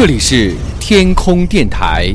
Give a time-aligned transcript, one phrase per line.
[0.00, 2.06] 这里是天空电台，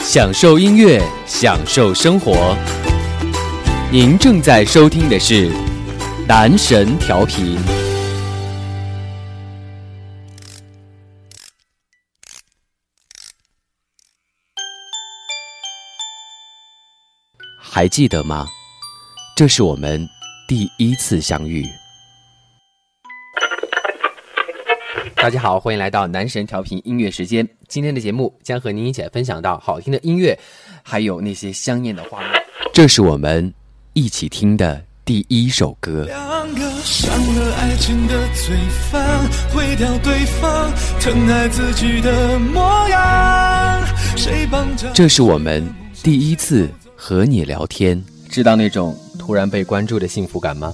[0.00, 2.56] 享受音乐，享受生活。
[3.92, 5.52] 您正在收听的是
[6.26, 7.56] 男神调频。
[17.56, 18.48] 还记得吗？
[19.36, 20.04] 这是我们
[20.48, 21.64] 第一次相遇。
[25.16, 27.46] 大家好，欢迎来到男神调频音乐时间。
[27.68, 30.38] 今天的节目将和您一起来分享到好听的音乐，
[30.82, 32.30] 还有那些香艳的画面。
[32.72, 33.52] 这是我们
[33.94, 36.04] 一起听的第一首歌。
[36.04, 38.56] 两个伤了爱情的罪
[38.90, 43.84] 犯，毁掉对方疼爱自己的模样。
[44.16, 44.88] 谁帮着？
[44.92, 45.66] 这是我们
[46.02, 50.72] 第一次和你聊天，知道那种突然被关注的幸福感吗？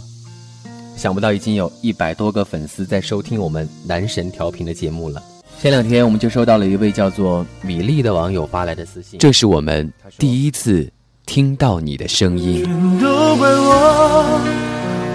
[0.97, 5.23] 想不到已经有一百多个粉丝在收听我们男神调频的节目了。
[5.61, 10.91] 前两天我们就收到了一位叫做米粒的网友发来的私信，这是我们第一次
[11.27, 12.65] 听到你的声音。
[12.65, 14.41] 全都怪我，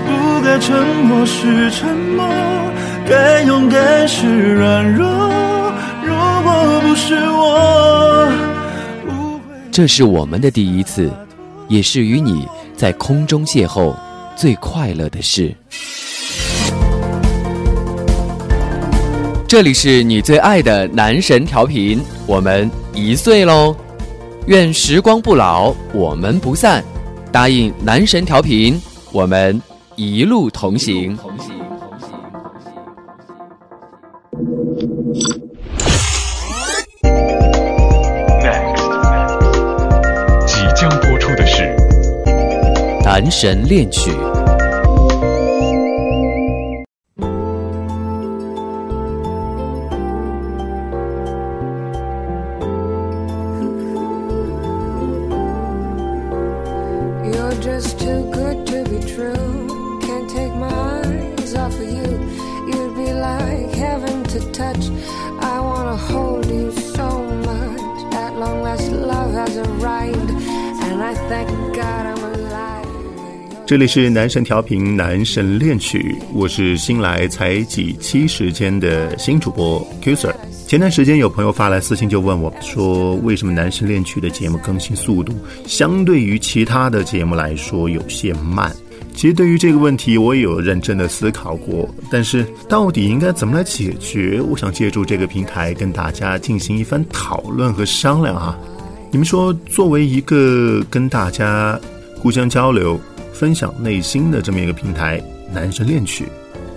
[0.05, 2.25] 不该沉默是沉默，
[3.07, 5.05] 该勇敢是软弱。
[6.03, 8.31] 如果不是我。
[9.71, 11.11] 这是我们的第一次，
[11.67, 13.93] 也是与你在空中邂逅
[14.37, 15.51] 最快乐的事。
[19.47, 23.75] 这里是你最爱的男神调频，我们一岁喽！
[24.45, 26.83] 愿时光不老，我们不散。
[27.31, 28.79] 答应男神调频，
[29.11, 29.59] 我们
[29.95, 31.17] 一路同行。
[40.45, 41.75] 即将播出的是
[43.03, 44.11] 男神恋曲。
[64.37, 64.89] To touch.
[65.39, 68.13] I wanna hold you so much.
[68.13, 70.31] At long last, love has arrived,
[70.83, 72.87] and I thank God I'm alive.
[73.65, 80.33] 这里是男神调频男神恋曲，我是新来才几期时间的新主播 Q Sir。
[80.67, 85.33] 前段时间有朋友发来私信就问我说，为什么男神恋曲的节目更新速度
[85.65, 88.73] 相对于其他的节目来说有些慢？
[89.17, 94.39] 其实对于这个问题，我也有认真的思考过，但是到底应该怎么来解决？
[94.39, 98.55] 我想借助这个平台跟大家进行一番讨论和商量啊。
[99.09, 101.79] 你们说，作为一个跟大家
[102.15, 102.99] 互相交流、
[103.33, 105.19] 分享内心的这么一个平台，
[105.51, 106.27] 男神恋曲，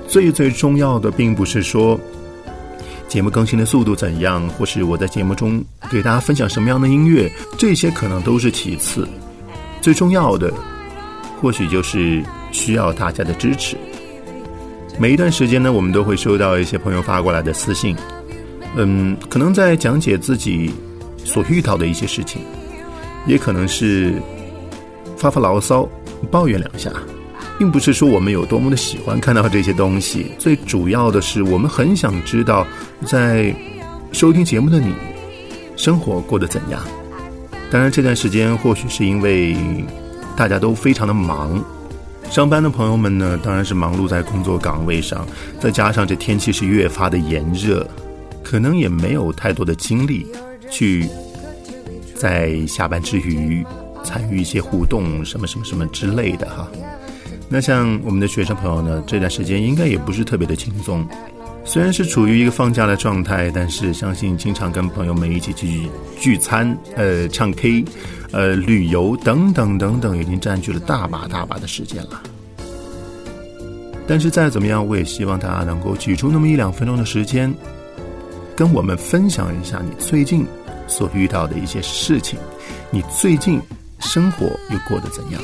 [0.09, 2.01] 最最重要的并不是说
[3.07, 9.07] 节目更新的速度怎样，或是我在节目中给大家分享什么样的音乐，这些可能都是其次，
[9.83, 10.51] 最重要的
[11.41, 13.77] 或许就是需要大家的支持。
[14.99, 17.97] 每一段时间呢，我们都会收到一些朋友发过来的私信，
[18.77, 20.71] 嗯，可能在讲解自己
[21.25, 22.43] 所遇到的一些事情，
[23.27, 24.21] 也可能是
[25.17, 25.89] 发发牢骚、
[26.31, 26.93] 抱怨两下，
[27.59, 32.67] 并不是说我们有多么的喜欢看到这些东西，最主要的是我们很想知道，
[33.07, 33.55] 在
[34.13, 34.95] 收听节目的你，
[35.77, 36.79] 生活过得怎样。
[37.71, 39.57] 当然，这段时间或许是因为
[40.41, 41.63] 大家都非常的忙，
[42.31, 45.27] 上班的朋友们呢，当然是忙碌在工作岗位上，
[45.61, 47.87] 再加上这天气是越发的炎热，
[48.43, 50.27] 可能也没有太多的精力
[50.71, 51.07] 去
[52.15, 53.63] 在下班之余
[54.03, 56.67] 参与一些互动，什么什么什么之类的哈。
[57.51, 61.07] 那像我们的学生朋友呢，这段时间应该也不是特别的轻松，
[61.65, 65.89] 虽然是处于一个放假的状态，但是相信经常跟朋友们一起去
[66.19, 67.85] 聚餐、呃唱 K、
[68.33, 72.23] 呃旅游等等等等，已经占据了大把大把的时间了。
[74.09, 77.55] 但是再怎么样，我也希望大家能够挤出那么一两分钟的时间，
[78.57, 80.45] 跟我们分享一下你最近
[80.89, 82.37] 所遇到的一些事情，
[82.91, 83.61] 你最近
[84.01, 85.41] 生活又过得怎样？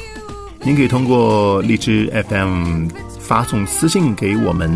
[0.62, 2.88] 您可以通过荔枝 FM
[3.20, 4.68] 发送私信给我们，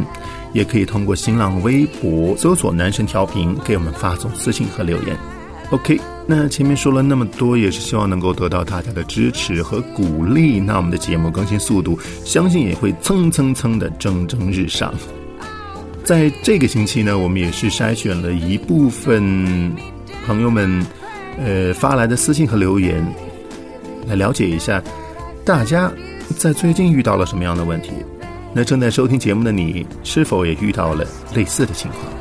[0.52, 5.16] 也可以通过新浪微博搜索“男神调频”给我们发送私信和留言。
[5.70, 14.92] OK，那前面说了那么多，也是希望能够得到大家的支持和鼓励，那我们的节目更新速度相信也会蹭蹭蹭的蒸蒸日上。
[16.02, 19.72] 在这个星期呢，我们也是筛选了一部分
[20.26, 20.84] 朋友们
[21.38, 23.06] 呃发来的私信和留言，
[24.08, 24.82] 来了解一下
[25.44, 25.92] 大家
[26.36, 27.92] 在最近遇到了什么样的问题。
[28.52, 32.19] 那正在收听节目的你，是否也遇到了类似的情况？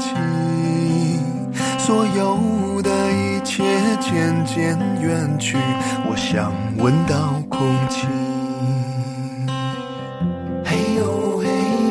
[0.00, 0.18] 是孤寂。
[1.78, 3.62] 所有的一切
[4.00, 5.58] 渐渐远去，
[6.08, 8.06] 我想闻到空气。
[10.64, 11.44] 嘿呦嘿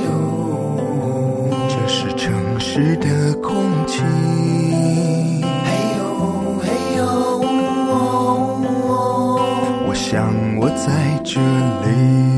[0.06, 0.10] 呦，
[1.68, 4.02] 这是城市的空气。
[5.44, 6.02] 嘿呦
[6.62, 6.68] 嘿
[6.98, 7.02] 呦，
[9.88, 12.29] 我想我在这里。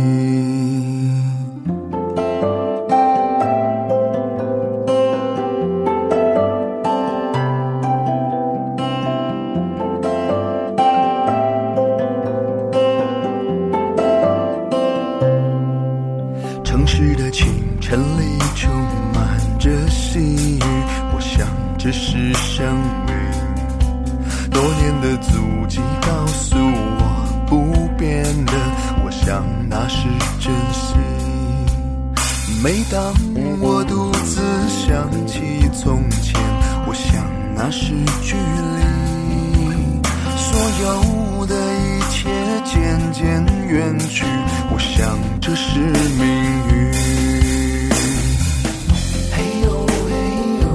[44.74, 46.26] 我想这是命
[46.70, 46.94] 运。
[49.32, 50.12] 嘿呦嘿
[50.62, 50.66] 呦，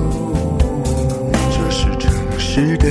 [1.51, 2.85] 这是城市的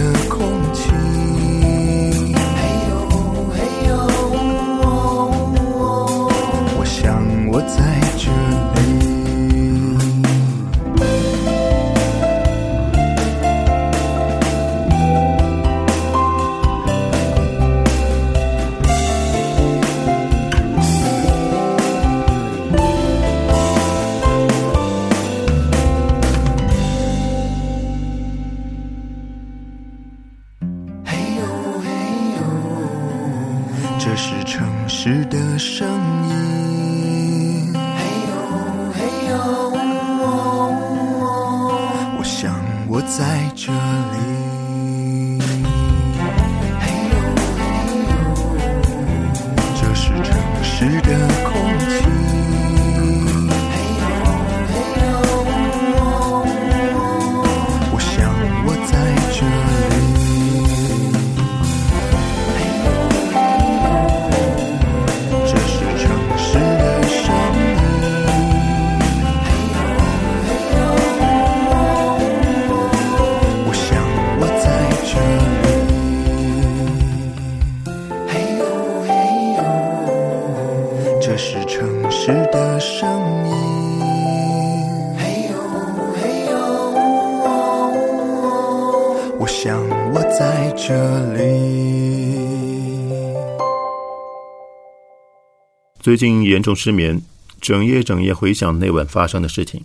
[96.16, 97.22] 最近严重失眠，
[97.60, 99.84] 整夜整夜回想那晚发生的事情。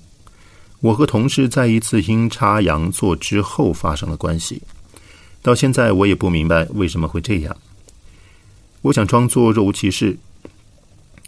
[0.78, 4.62] 我和同事在一次阴差阳错之后发生了关系，
[5.42, 7.56] 到现在我也不明白为什么会这样。
[8.82, 10.16] 我想装作若无其事，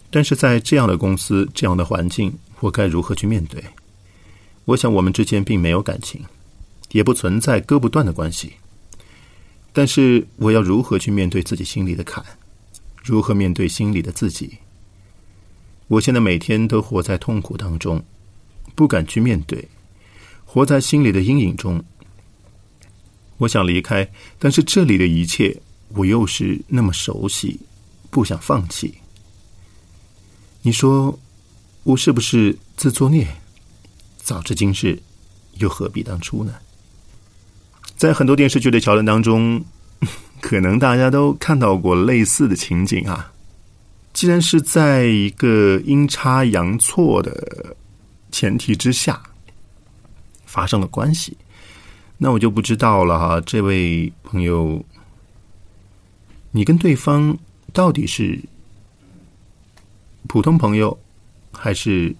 [0.08, 3.60] 但是在这样的公司、这样的环境，我该如何去面对？
[4.66, 6.22] 我想我们之间并没有感情，
[6.92, 8.52] 也不存在割不断的关系。
[9.72, 12.24] 但是我要如何去面对自己心里的坎？
[13.02, 14.58] 如何面对心里的自己？
[15.92, 18.02] 我现在每天都活在痛苦当中，
[18.74, 19.68] 不敢去面对，
[20.46, 21.84] 活在心里的阴影中。
[23.36, 24.08] 我想离开，
[24.38, 25.54] 但是这里的一切
[25.88, 27.60] 我又是那么熟悉，
[28.08, 28.94] 不想放弃。
[30.62, 31.18] 你说
[31.82, 33.28] 我是不是自作孽？
[34.16, 34.98] 早知今日，
[35.58, 36.54] 又何必当初呢？
[37.98, 39.62] 在很多电视剧的桥段当中，
[40.40, 43.31] 可能大家都看到过类似的情景啊。
[44.22, 47.76] 既然是在一个阴差阳错的
[48.30, 49.20] 前提之下
[50.46, 51.36] 发生了关系，
[52.18, 53.40] 那我就不知道了哈。
[53.40, 54.80] 这位朋友，
[56.52, 57.36] 你跟对方
[57.72, 58.40] 到底是
[60.28, 60.96] 普通朋友，
[61.50, 62.14] 还是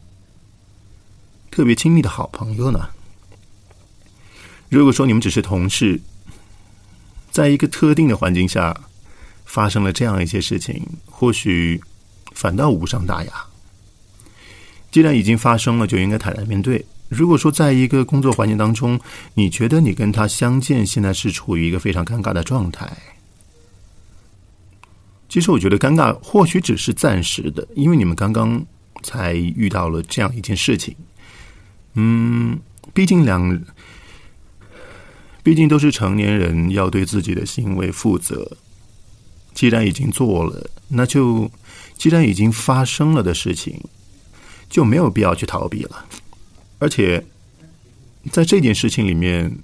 [1.53, 2.89] 特别亲密的好朋友呢？
[4.69, 6.01] 如果说你们只是同事，
[7.31, 8.77] 在一个特定的环境下
[9.45, 11.81] 发生了这样一些事情，或许
[12.35, 13.33] 反倒无伤大雅。
[14.91, 16.85] 既然已经发生了，就应该坦然面对。
[17.09, 18.99] 如果说在一个工作环境当中，
[19.35, 22.91] 你觉得你跟他相见，现在是处于一个非常尴尬的状态，
[25.29, 28.65] 其实我觉得尴尬或许只是暂时的，因为你们刚刚
[29.03, 30.95] 才遇到了这样一件事情。
[31.95, 32.59] 嗯，
[32.95, 33.63] 毕竟两，
[35.43, 38.57] 毕竟都是成年人，要对自己的行为负责。
[39.53, 41.51] 既然已经做了，那就
[42.03, 43.81] 既然已经发生了的事情。
[44.73, 46.07] 就没有必要去逃避了，
[46.79, 47.23] 而且
[48.31, 49.55] 在这件事情里面，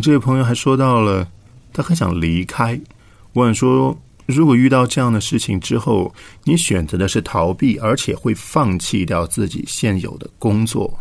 [0.00, 1.26] 这位朋友还说到了
[1.72, 2.78] 他很想离开。
[3.32, 11.00] 我想说，如果遇到这样的事情之后，你选择的是逃避，而且会放弃掉自己现有的工作，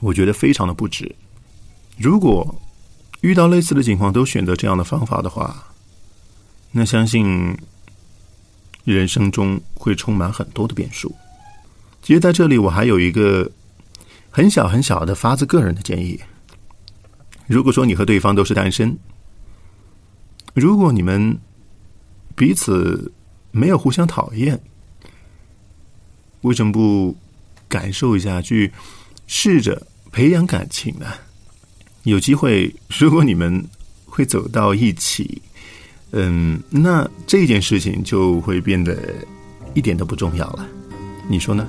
[0.00, 1.14] 我觉得非常的不值。
[1.98, 2.58] 如果
[3.20, 5.62] 遇到类似的情况都选择这样的方法的话，
[6.70, 7.54] 那相信
[8.84, 11.14] 人生中会充满很多的变数。
[12.02, 13.50] 其实，在这里我还有一个
[14.30, 16.18] 很小很小的发自个人的建议：
[17.46, 18.96] 如果说你和对方都是单身，
[20.54, 21.38] 如果你们
[22.34, 23.12] 彼此
[23.52, 24.60] 没有互相讨厌，
[26.40, 27.16] 为什么不
[27.68, 28.72] 感受一下，去
[29.26, 31.06] 试着培养感情呢？
[32.02, 33.64] 有机会，如果你们
[34.06, 35.40] 会走到一起，
[36.12, 38.96] 嗯，那这件事情就会变得
[39.74, 40.66] 一点都不重要了。
[41.28, 41.66] 你说呢？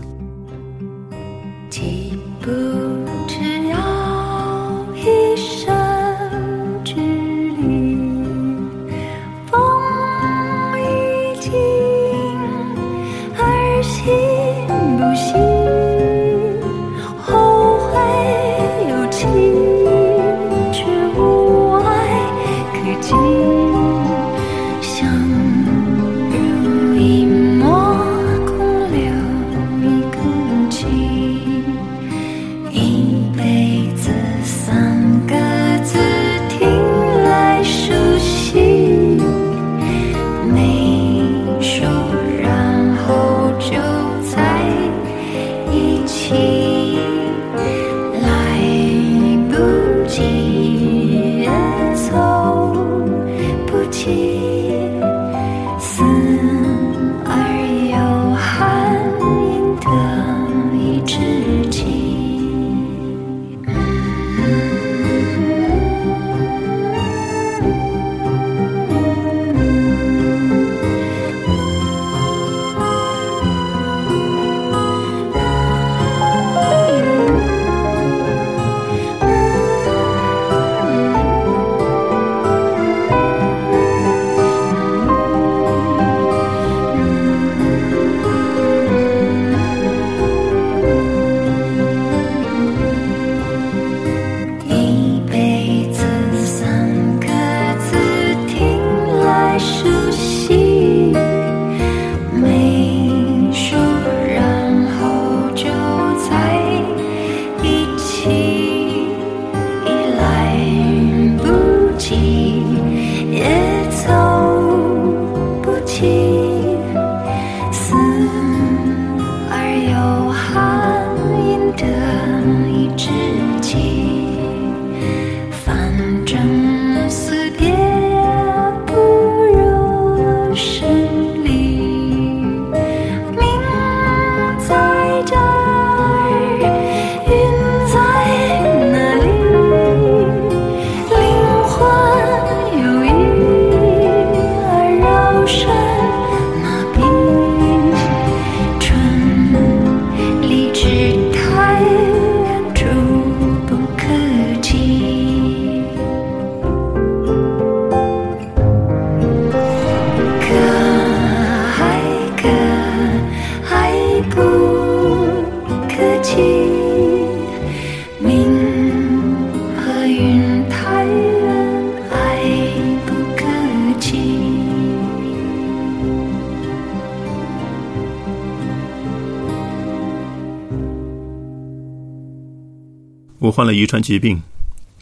[183.56, 184.42] 患了遗传疾病，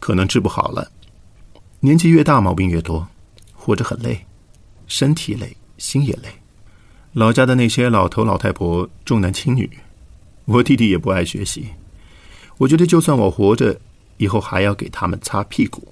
[0.01, 0.91] 可能治不好了。
[1.79, 3.07] 年纪越大，毛病越多，
[3.53, 4.25] 活着很累，
[4.87, 6.27] 身体累，心也累。
[7.13, 9.69] 老家的那些老头老太婆重男轻女，
[10.43, 11.65] 我弟弟也不爱学习。
[12.57, 13.79] 我觉得，就算我活着，
[14.17, 15.87] 以后还要给他们擦屁股。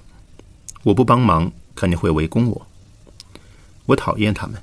[0.84, 2.68] 我不帮忙，肯定会围攻我。
[3.86, 4.62] 我讨厌他们。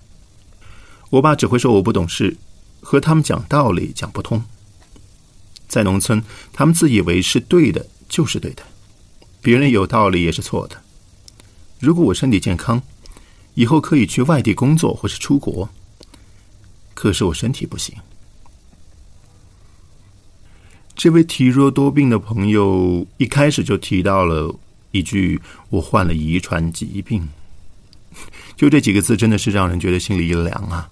[1.08, 2.36] 我爸只会说我不懂事，
[2.82, 4.44] 和他们讲道理讲不通。
[5.68, 8.62] 在农村，他们自以为是对的，就是对的；
[9.40, 10.76] 别人有道理也是错的。
[11.78, 12.82] 如果我身体健康，
[13.54, 15.68] 以后可以去外地工作或是出国。
[16.94, 17.94] 可是我身体不行。
[20.94, 24.54] 这位体弱多病的朋友一开始就提到了
[24.92, 27.28] 一句：“我患了遗传疾病。”
[28.56, 30.88] 就这几个字，真的是让人觉得心里一凉啊！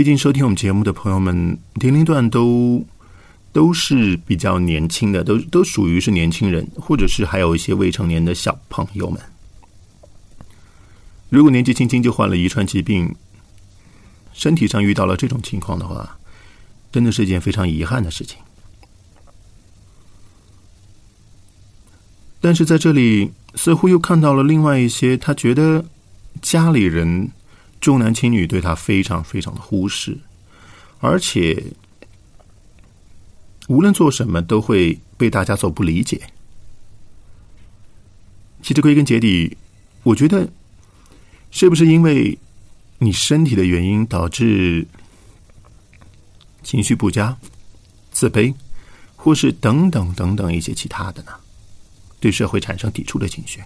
[0.00, 2.82] 毕竟收听我们节目的朋友们年龄段都
[3.52, 9.20] 都是比较年轻的，都都属于是年轻人，或者是还有一些未成年的小朋友们。
[11.28, 13.14] 如果年纪轻轻就患了遗传疾病，
[14.32, 16.18] 身体上遇到了这种情况的话，
[16.90, 18.38] 真的是一件非常遗憾的事情。
[22.40, 25.84] 但是在这里，似乎又看到了另外一些，他觉得
[26.40, 27.30] 家里人
[27.80, 30.18] 重男轻女，对他非常非常的忽视，
[30.98, 31.64] 而且
[33.68, 36.20] 无论做什么都会被大家所不理解。
[38.62, 39.56] 其实归根结底，
[40.02, 40.46] 我觉得
[41.50, 42.38] 是不是因为
[42.98, 44.86] 你身体的原因导致
[46.62, 47.34] 情绪不佳、
[48.12, 48.54] 自卑，
[49.16, 51.32] 或是等等等等一些其他的呢？
[52.20, 53.62] 对社会产生抵触的情绪。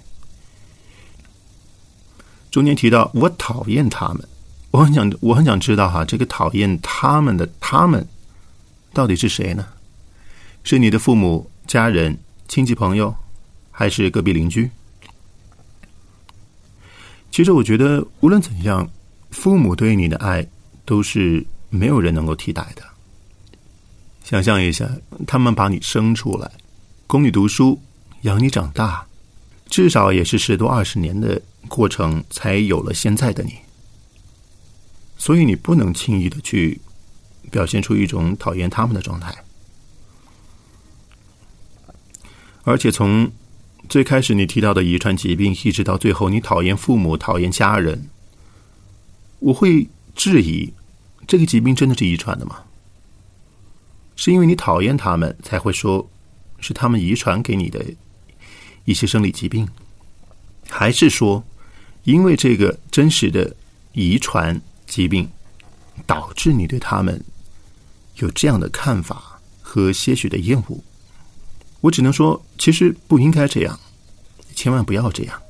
[2.55, 4.25] 中间提到我讨厌他们，
[4.71, 8.07] 我很想我很想知道哈，这个讨厌他们的他们
[8.93, 9.67] 到底是谁呢？
[10.63, 13.13] 是你的父母、家人、亲戚朋友，
[13.73, 14.71] 还是隔壁邻居？
[17.33, 18.89] 其实我觉得，无论怎样，
[19.33, 20.47] 父母对你的爱
[20.85, 22.85] 都是没有人能够替代的。
[24.23, 24.89] 想象一下，
[25.27, 26.49] 他们把你生出来，
[27.09, 27.77] 供你读书。
[28.21, 29.05] 养你长大，
[29.75, 33.55] 至少也是十多二十年的过程，才有了现在的你。
[35.17, 36.81] 所以你不能轻易的去
[37.51, 39.35] 表现出一种讨厌他们的状态。
[42.63, 43.29] 而且从
[43.89, 48.09] 最开始你提到的遗传疾病，一直到最后你讨厌父母、讨厌家人，
[49.41, 50.73] 我会质疑：
[51.27, 52.63] 这个疾病真的是遗传的吗？
[54.15, 56.09] 是因为你讨厌他们，才会说
[56.61, 57.85] 是他们遗传给你的？
[58.85, 59.69] 一些生理疾病，
[60.69, 61.43] 还是说，
[62.05, 63.55] 因为这个真实的
[63.93, 65.29] 遗传疾病，
[66.07, 67.23] 导致你对他们
[68.17, 70.79] 有这样的看法和些许的厌恶？
[71.81, 73.79] 我只能说，其实不应该这样，
[74.55, 75.41] 千万不要这样。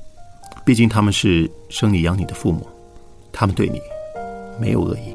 [0.65, 2.67] 毕竟他们是生你养你的父母，
[3.31, 3.79] 他们对你
[4.59, 5.14] 没有恶意。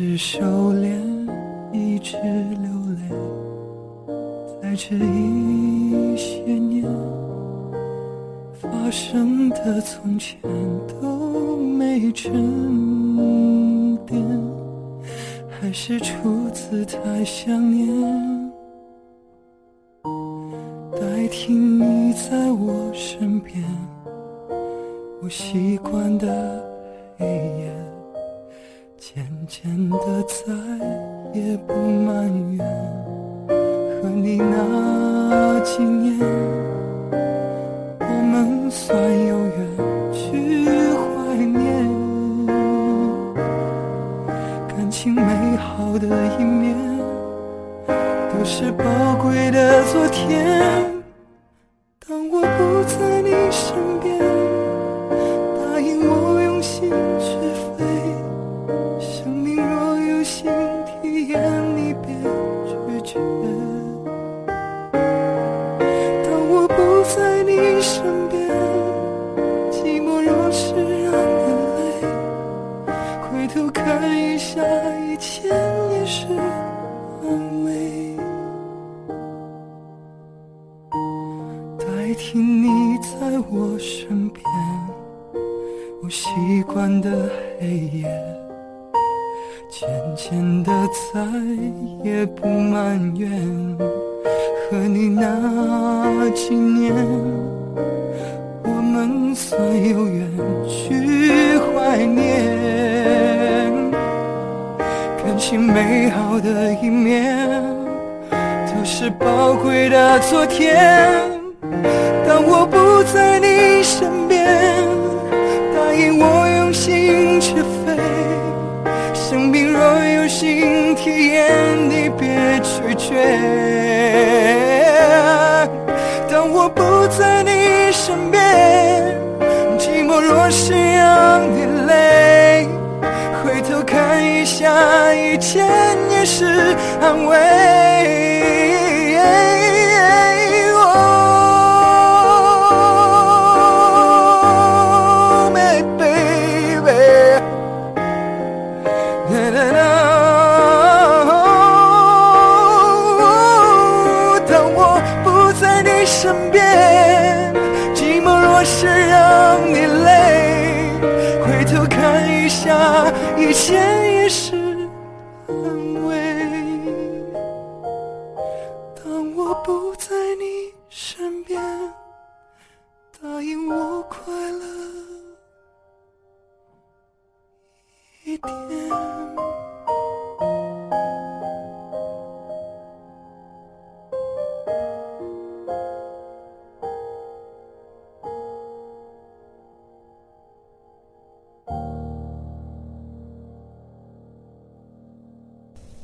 [0.00, 0.94] 是收敛，
[1.72, 3.02] 一直流泪。
[4.62, 6.84] 在这一些年
[8.54, 10.38] 发生的从前
[10.86, 12.32] 都没沉
[14.06, 14.22] 淀，
[15.48, 17.88] 还是初次太想念。
[20.92, 23.64] 代替你在我身边，
[25.20, 26.64] 我习惯的
[27.18, 27.74] 黑夜，
[28.98, 30.52] 渐渐的再
[31.32, 32.66] 也不埋怨。
[34.02, 36.18] 和你那几年，
[38.00, 39.56] 我们算有缘
[40.12, 41.86] 去怀念
[44.68, 46.06] 感情美好的
[46.38, 46.76] 一面。
[47.86, 48.84] 都是宝
[49.22, 50.97] 贵的昨天。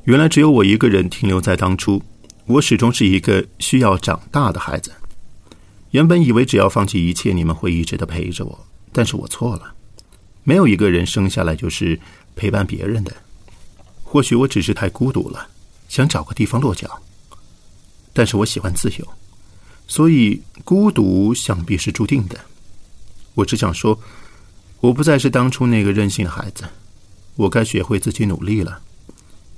[0.05, 2.03] 原来只有我一个人停留在当初，
[2.45, 4.93] 我始终是一个需要长大的孩子。
[5.93, 9.75] 原本以为只要放弃一切，你们会一直的陪着我，但是我错了。
[10.43, 11.99] 没有一个人生下来就是
[12.37, 13.17] 陪伴别人的。
[14.03, 15.49] 或许我只是太孤独了，
[15.89, 17.01] 想找个地方落脚。
[18.13, 19.09] 但是我喜欢自由，
[19.89, 22.39] 所以孤独想必是注定的。
[23.33, 23.99] 我只想说，
[24.81, 26.65] 我不再是当初那个任性的孩子，
[27.37, 28.83] 我该学会自己努力了。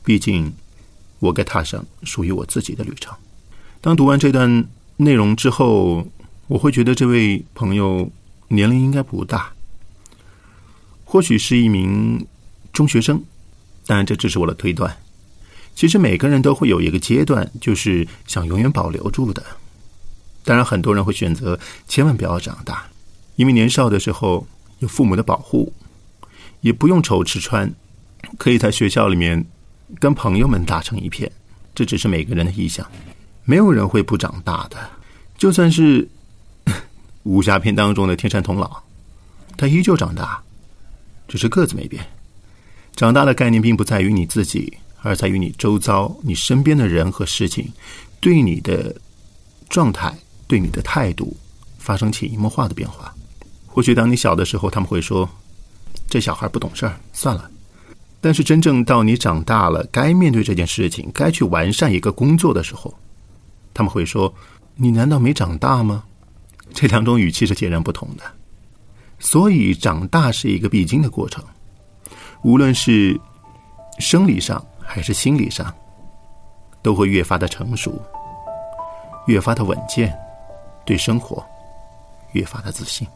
[0.07, 0.53] 毕竟，
[1.19, 3.13] 我该踏上属于我自己的旅程。
[3.81, 4.65] 当读完这段
[4.99, 6.07] 内容之后，
[6.47, 8.09] 我会觉得这位朋友
[8.47, 9.53] 年龄应该不大，
[11.05, 12.25] 或许是一名
[12.73, 13.21] 中学生，
[13.85, 14.97] 当然这只是我的推断。
[15.75, 19.45] 其实每个人都会有一个阶段，就是想永远保留住的。
[20.45, 22.87] 当然，很多人会选择千万不要长大，
[23.35, 24.47] 因为年少的时候
[24.79, 25.73] 有父母的保护，
[26.61, 27.75] 也不用愁吃穿，
[28.39, 29.45] 可以在学校里面。
[29.99, 31.31] 跟朋友们打成一片，
[31.75, 32.87] 这只是每个人的臆想，
[33.45, 34.77] 没有人会不长大的。
[35.39, 36.09] 就算是
[37.25, 38.71] 武侠片当中的天山童姥，
[39.57, 40.43] 他依旧长大，
[41.29, 42.05] 只是个子没变。
[42.95, 44.73] 长大的概念并不在于你自己，
[45.03, 47.71] 而在于你周遭、你身边的人和事情
[48.21, 48.95] 对你的
[49.69, 51.37] 状态、对你的态度
[51.79, 53.15] 发生潜移默化的变化。
[53.67, 55.29] 或许当你小的时候，他们会说
[56.09, 57.51] ：“这小孩不懂事儿，算了。”
[58.21, 62.93] 但是真正到你长大了，该面对这件事情，该去完善一个工作的时候，
[63.73, 64.33] 他们会说
[64.75, 66.03] ：“你难道没长大吗？”
[66.75, 68.25] 这两种语气是截然不同的。
[69.19, 71.43] 所以，长大是一个必经的过程，
[72.43, 73.19] 无论是
[73.99, 75.73] 生理上还是心理上，
[76.83, 77.99] 都会越发的成熟，
[79.27, 80.15] 越发的稳健，
[80.85, 81.43] 对生活
[82.33, 83.07] 越发的自信。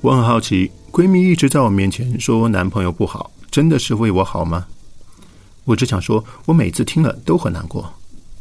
[0.00, 4.66] 我很好奇，闺蜜一直在我面前说男朋友不好，真的是为我好吗？
[5.64, 7.92] 我只想说，我每次听了都很难过，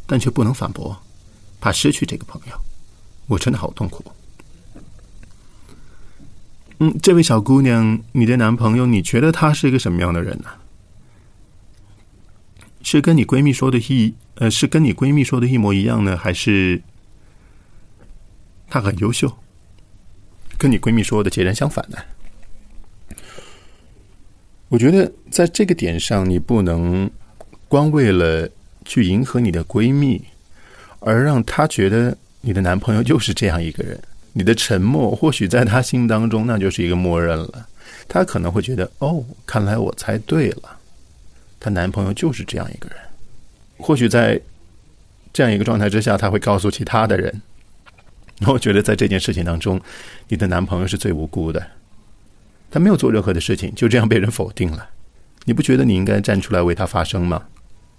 [0.05, 0.95] 但却不能反驳，
[1.59, 2.53] 怕失去这个朋友，
[3.25, 4.05] 我真的好痛苦。
[6.77, 10.49] 嗯，这位小姑娘，你的男朋友，你觉得他是一个什么样的人呢、
[12.83, 16.79] 是跟你闺蜜说的一呃，是跟你闺蜜说的一模一样呢，还是
[18.69, 19.35] 他很优秀？
[20.57, 21.97] 跟你闺蜜说的截然相反的。
[24.69, 27.09] 我觉得在这个点上，你不能
[27.67, 28.49] 光为了
[28.83, 30.21] 去迎合你的闺蜜，
[30.99, 33.97] 而让她觉得你的男朋友就是这样一个人。
[34.33, 37.67] 你的沉默，或许在她心当中那就是一个默认了。
[38.09, 40.77] 她可能会觉得，哦，看来我猜对了，
[41.59, 42.97] 她男朋友就是这样一个人。
[43.77, 44.39] 或许在
[45.31, 47.41] 这样一个状态之下，她会告诉其他的人。
[48.45, 49.81] 我觉得在这件事情当中，
[50.27, 51.65] 你的男朋友是最无辜的，
[52.69, 54.89] 他没有做任何的事情，就这样被人否定了。
[55.45, 57.43] 你不觉得你应该站出来为他发声吗？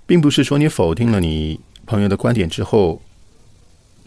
[0.07, 3.03] 并不是说你否定了你朋友的观点之后，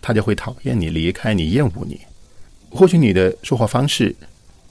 [0.02, 2.00] 他就会讨厌你、离开你、厌恶你。
[2.70, 4.15] 或许你的说话方式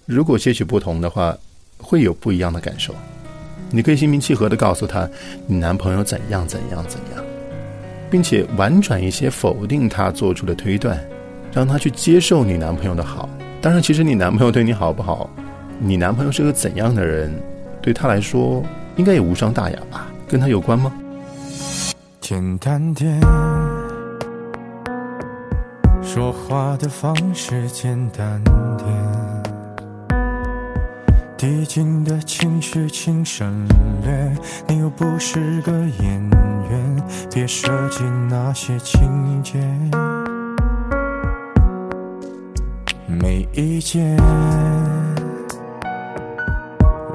[0.06, 1.36] 如果些许不同的话，
[1.76, 2.94] 会有不一样的感受。
[3.70, 5.08] 你可以心平气和的告诉他，
[5.46, 7.24] 你男朋友怎样怎样怎样，
[8.10, 10.98] 并且婉转一些否定他做出的推断。
[11.52, 13.28] 让他去接受你男朋友的好。
[13.60, 15.28] 当然，其实你男朋友对你好不好，
[15.78, 17.30] 你男朋友是个怎样的人，
[17.82, 18.62] 对他来说
[18.96, 20.06] 应该也无伤大雅吧？
[20.28, 20.92] 跟他有关吗？
[22.20, 23.20] 简单点，
[26.02, 28.40] 说话的方式简单
[28.78, 28.86] 点，
[31.36, 33.66] 递进的情绪请省
[34.04, 34.36] 略。
[34.68, 36.30] 你又不是个演
[36.70, 37.02] 员，
[37.34, 39.58] 别设计那些情节。
[43.10, 44.16] 没意见，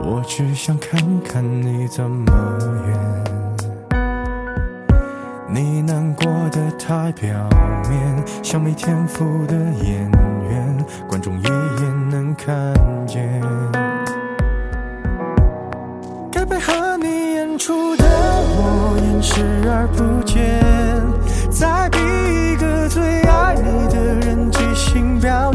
[0.01, 2.31] 我只想看看你怎么
[2.87, 2.99] 演。
[5.47, 7.29] 你难过的太表
[7.89, 10.11] 面，像没天赋的演
[10.49, 12.73] 员，观众一眼能看
[13.07, 13.41] 见。
[16.29, 20.61] 该配合你演出的我演视而不见，
[21.49, 25.54] 再逼一个最爱你的人即兴表演。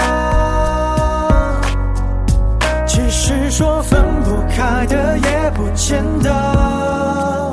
[3.31, 7.51] 是说分不开的也不见得。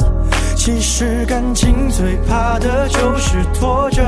[0.56, 4.02] 其实感情最怕的就是拖着，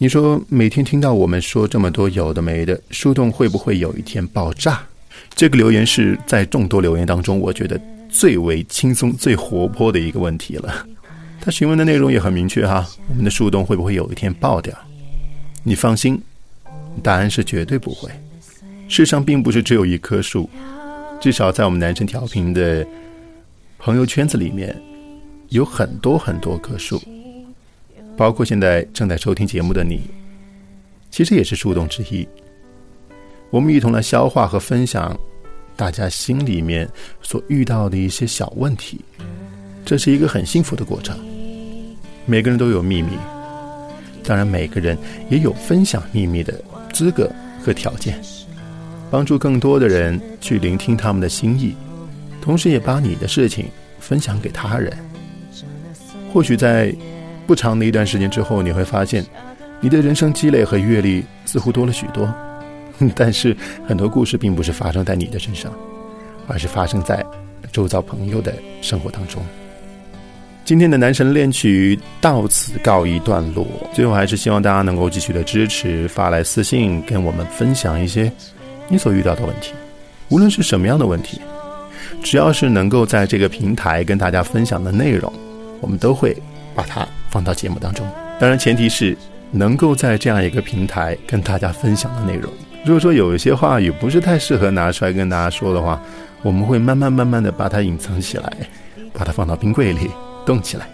[0.00, 4.80] 你说每天听到我们说这么多有的没的，树洞会不会有一天爆炸？
[5.34, 10.86] 这个留言是在众多留言当中，我觉得最为轻松、最活泼的一个问题了。
[11.40, 14.72] 他询问的内容也很明确哈，我们的树洞会不会有一天爆掉？
[15.64, 16.22] 你放心，
[17.02, 18.08] 答案是绝对不会。
[18.86, 20.48] 世上并不是只有一棵树，
[21.20, 22.86] 至少在我们男生调频的
[23.80, 24.80] 朋友圈子里面，
[25.48, 27.02] 有很多很多棵树。
[28.18, 30.00] 包括现在正在收听节目的你，
[31.08, 32.26] 其实也是树洞之一。
[33.48, 35.16] 我们一同来消化和分享
[35.76, 36.86] 大家心里面
[37.22, 39.00] 所遇到的一些小问题，
[39.84, 41.16] 这是一个很幸福的过程。
[42.26, 43.10] 每个人都有秘密，
[44.24, 44.98] 当然每个人
[45.30, 46.52] 也有分享秘密的
[46.92, 47.30] 资格
[47.62, 48.20] 和条件，
[49.12, 51.72] 帮助更多的人去聆听他们的心意，
[52.42, 53.66] 同时也把你的事情
[54.00, 54.92] 分享给他人。
[56.32, 56.92] 或许在
[57.48, 59.24] 不长的一段时间之后，你会发现，
[59.80, 62.30] 你的人生积累和阅历似乎多了许多，
[63.16, 65.72] 但是很多故事并不是发生在你的身上，
[66.46, 67.24] 而是发生在
[67.72, 69.42] 周遭朋友的生活当中。
[70.66, 78.30] 今天的男神恋曲到此告一段落，最后还是希望大家能够继续的支持，发来私信跟我们分享一些
[78.88, 79.72] 你所遇到的问题，
[80.28, 81.40] 无论是什么样的问题，
[82.22, 85.32] 只要是能够在这个平台跟大家分享的内容，
[85.80, 86.36] 我们都会
[86.78, 88.06] 把它放到节目当中。
[88.38, 89.16] 当然，前提是
[89.50, 92.48] 能够在这样一个平台跟大家分享的内容。
[92.84, 96.00] 如果说有一些话语不是太适合拿出来跟大家说的话，
[96.40, 98.52] 我们会慢慢慢慢的把它隐藏起来，
[99.12, 100.08] 把它放到冰柜里
[100.46, 100.86] 冻起来。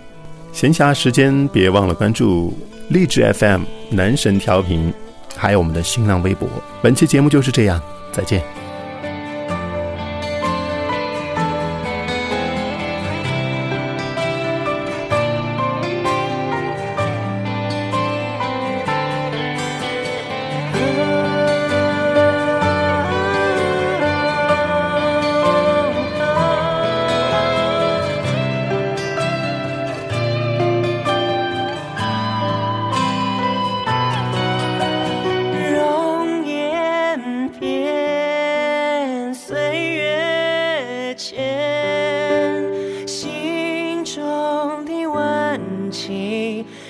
[0.55, 2.57] 闲暇时间别忘了关注
[2.89, 4.91] 励志 FM 男神调频，
[5.37, 6.49] 还有我们的新浪微博。
[6.80, 7.78] 本期节目就是这样，
[8.11, 8.53] 再见。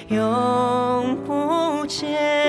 [0.09, 2.44] 永不见。